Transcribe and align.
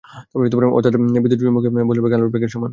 অর্থাৎ 0.77 0.93
বিদ্যুৎচুম্বকীয় 1.23 1.71
বলের 1.89 2.03
বেগে 2.03 2.15
আলোর 2.17 2.31
বেগের 2.33 2.51
সমান। 2.53 2.69